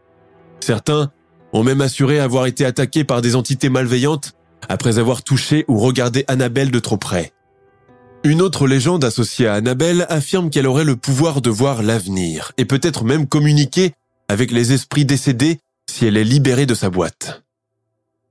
[0.61, 1.11] Certains
[1.51, 4.33] ont même assuré avoir été attaqués par des entités malveillantes
[4.69, 7.31] après avoir touché ou regardé Annabelle de trop près.
[8.23, 12.65] Une autre légende associée à Annabelle affirme qu'elle aurait le pouvoir de voir l'avenir et
[12.65, 13.91] peut-être même communiquer
[14.29, 15.59] avec les esprits décédés
[15.89, 17.43] si elle est libérée de sa boîte.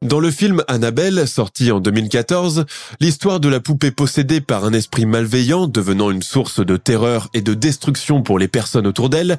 [0.02, 2.64] Dans le film Annabelle, sorti en 2014,
[3.00, 7.40] l'histoire de la poupée possédée par un esprit malveillant devenant une source de terreur et
[7.40, 9.38] de destruction pour les personnes autour d'elle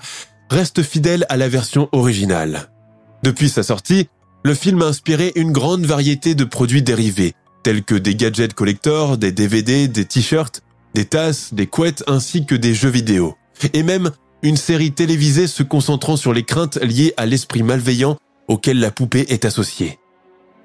[0.49, 2.69] reste fidèle à la version originale.
[3.23, 4.07] Depuis sa sortie,
[4.43, 7.33] le film a inspiré une grande variété de produits dérivés,
[7.63, 10.61] tels que des gadgets collectors, des DVD, des t-shirts,
[10.93, 13.35] des tasses, des couettes ainsi que des jeux vidéo.
[13.73, 18.17] Et même une série télévisée se concentrant sur les craintes liées à l'esprit malveillant
[18.49, 19.99] auquel la poupée est associée.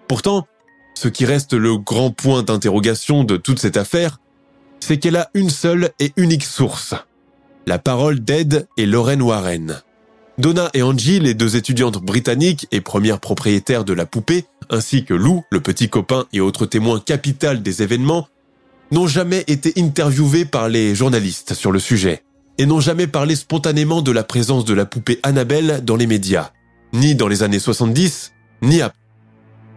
[0.08, 0.46] Pourtant,
[0.94, 4.18] ce qui reste le grand point d'interrogation de toute cette affaire,
[4.80, 6.94] c'est qu'elle a une seule et unique source.
[7.66, 9.82] La parole d'Ed et Lorraine Warren.
[10.38, 15.12] Donna et Angie, les deux étudiantes britanniques et premières propriétaires de la poupée, ainsi que
[15.12, 18.28] Lou, le petit copain et autre témoin capital des événements,
[18.92, 22.22] n'ont jamais été interviewés par les journalistes sur le sujet
[22.56, 26.52] et n'ont jamais parlé spontanément de la présence de la poupée Annabelle dans les médias,
[26.92, 28.32] ni dans les années 70,
[28.62, 28.96] ni après.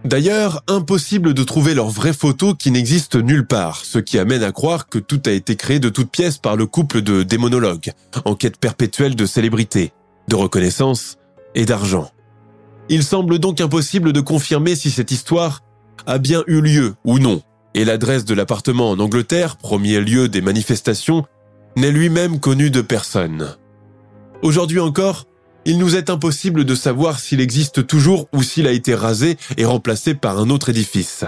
[0.06, 4.52] D'ailleurs, impossible de trouver leurs vraies photos qui n'existent nulle part, ce qui amène à
[4.52, 7.92] croire que tout a été créé de toutes pièces par le couple de démonologues,
[8.26, 9.92] en quête perpétuelle de célébrité,
[10.28, 11.18] de reconnaissance
[11.56, 12.10] et d'argent.
[12.90, 15.62] Il semble donc impossible de confirmer si cette histoire
[16.06, 17.42] a bien eu lieu ou non,
[17.74, 21.26] et l'adresse de l'appartement en Angleterre, premier lieu des manifestations,
[21.78, 23.56] n'est lui-même connue de personne.
[24.42, 25.26] Aujourd'hui encore,
[25.66, 29.66] il nous est impossible de savoir s'il existe toujours ou s'il a été rasé et
[29.66, 31.24] remplacé par un autre édifice.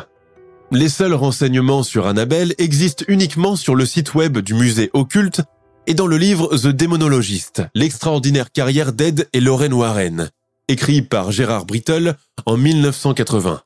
[0.72, 5.44] Les seuls renseignements sur Annabelle existent uniquement sur le site web du musée occulte
[5.88, 10.29] et dans le livre The Démonologiste, l'extraordinaire carrière d'Ed et Lorraine Warren,
[10.67, 12.15] écrit par Gérard Brittle
[12.45, 13.61] en 1980.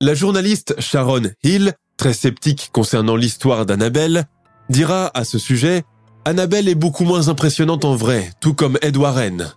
[0.00, 4.26] La journaliste Sharon Hill, très sceptique concernant l'histoire d'Annabelle,
[4.68, 5.84] dira à ce sujet
[6.24, 9.52] Annabelle est beaucoup moins impressionnante en vrai, tout comme Ed Warren.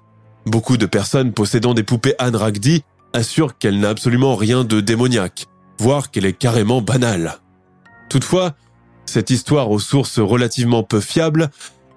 [0.45, 5.47] Beaucoup de personnes possédant des poupées Anne Ragdi assurent qu'elle n'a absolument rien de démoniaque,
[5.79, 7.39] voire qu'elle est carrément banale.
[8.09, 8.53] Toutefois,
[9.05, 11.49] cette histoire aux sources relativement peu fiables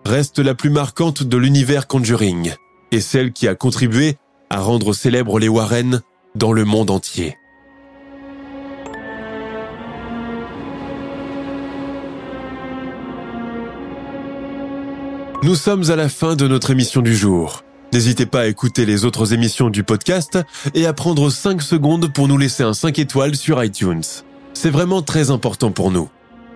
[0.04, 2.54] reste la plus marquante de l'univers Conjuring,
[2.90, 4.16] et celle qui a contribué
[4.50, 6.02] à rendre célèbres les Warren
[6.34, 7.36] dans le monde entier.
[15.42, 17.64] Nous sommes à la fin de notre émission du jour.
[17.92, 20.38] N'hésitez pas à écouter les autres émissions du podcast
[20.74, 24.04] et à prendre 5 secondes pour nous laisser un 5 étoiles sur iTunes.
[24.54, 26.08] C'est vraiment très important pour nous.